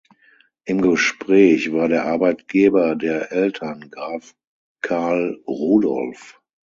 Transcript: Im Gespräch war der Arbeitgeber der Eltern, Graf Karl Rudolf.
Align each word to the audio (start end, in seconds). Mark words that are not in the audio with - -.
Im 0.65 0.81
Gespräch 0.81 1.71
war 1.73 1.87
der 1.87 2.07
Arbeitgeber 2.07 2.95
der 2.95 3.31
Eltern, 3.31 3.91
Graf 3.91 4.33
Karl 4.81 5.39
Rudolf. 5.47 6.41